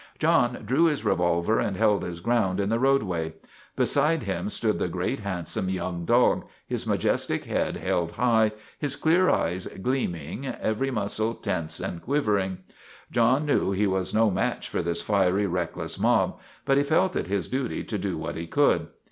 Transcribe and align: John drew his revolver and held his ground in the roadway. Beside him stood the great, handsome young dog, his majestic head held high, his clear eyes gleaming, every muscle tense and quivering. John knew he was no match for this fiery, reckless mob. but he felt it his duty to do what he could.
John 0.17 0.63
drew 0.65 0.85
his 0.85 1.05
revolver 1.05 1.59
and 1.59 1.77
held 1.77 2.01
his 2.01 2.21
ground 2.21 2.59
in 2.59 2.69
the 2.69 2.79
roadway. 2.79 3.33
Beside 3.75 4.23
him 4.23 4.49
stood 4.49 4.79
the 4.79 4.87
great, 4.87 5.19
handsome 5.19 5.69
young 5.69 6.05
dog, 6.05 6.45
his 6.65 6.87
majestic 6.87 7.45
head 7.45 7.77
held 7.77 8.13
high, 8.13 8.51
his 8.79 8.95
clear 8.95 9.29
eyes 9.29 9.67
gleaming, 9.67 10.47
every 10.47 10.89
muscle 10.89 11.35
tense 11.35 11.79
and 11.79 12.01
quivering. 12.01 12.57
John 13.11 13.45
knew 13.45 13.69
he 13.73 13.85
was 13.85 14.11
no 14.11 14.31
match 14.31 14.69
for 14.69 14.81
this 14.81 15.03
fiery, 15.03 15.45
reckless 15.45 15.99
mob. 15.99 16.39
but 16.65 16.77
he 16.77 16.83
felt 16.83 17.15
it 17.15 17.27
his 17.27 17.47
duty 17.47 17.83
to 17.83 17.99
do 17.99 18.17
what 18.17 18.35
he 18.35 18.47
could. 18.47 18.87